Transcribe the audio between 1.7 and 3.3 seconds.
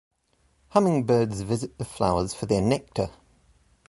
the flowers for their nectar.